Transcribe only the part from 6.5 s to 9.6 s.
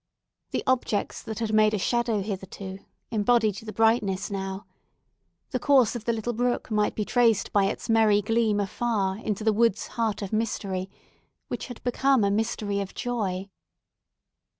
might be traced by its merry gleam afar into the